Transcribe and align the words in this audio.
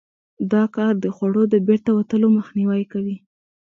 دا 0.51 0.63
کار 0.75 0.93
د 0.99 1.05
خوړو 1.15 1.43
د 1.49 1.55
بیرته 1.67 1.89
وتلو 1.93 2.27
مخنیوی 2.37 2.83
کوي. 2.91 3.17